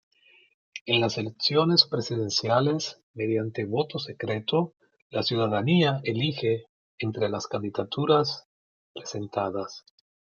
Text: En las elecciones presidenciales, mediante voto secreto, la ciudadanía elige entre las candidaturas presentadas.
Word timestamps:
En 0.87 0.99
las 0.99 1.19
elecciones 1.19 1.85
presidenciales, 1.85 3.03
mediante 3.13 3.65
voto 3.65 3.99
secreto, 3.99 4.73
la 5.11 5.21
ciudadanía 5.21 6.01
elige 6.03 6.65
entre 6.97 7.29
las 7.29 7.45
candidaturas 7.45 8.47
presentadas. 8.95 9.85